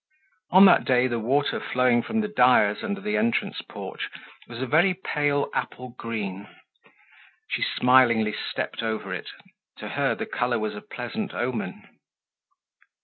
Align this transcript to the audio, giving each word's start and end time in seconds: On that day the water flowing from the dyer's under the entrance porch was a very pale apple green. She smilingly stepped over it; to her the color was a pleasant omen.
On 0.49 0.65
that 0.65 0.83
day 0.85 1.05
the 1.05 1.19
water 1.19 1.59
flowing 1.59 2.01
from 2.01 2.21
the 2.21 2.27
dyer's 2.27 2.81
under 2.83 2.99
the 2.99 3.17
entrance 3.17 3.61
porch 3.61 4.09
was 4.47 4.59
a 4.59 4.65
very 4.65 4.95
pale 4.95 5.47
apple 5.53 5.89
green. 5.89 6.47
She 7.51 7.61
smilingly 7.61 8.33
stepped 8.33 8.81
over 8.81 9.13
it; 9.13 9.29
to 9.77 9.89
her 9.89 10.15
the 10.15 10.25
color 10.25 10.57
was 10.57 10.73
a 10.73 10.81
pleasant 10.81 11.35
omen. 11.35 11.87